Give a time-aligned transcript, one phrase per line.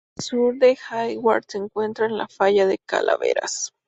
[0.17, 3.71] Al sur de Hayward se encuentra la falla de Calaveras.